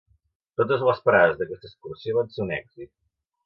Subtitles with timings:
[0.61, 2.95] Totes les parades d'aquesta excursió van ser un èxit.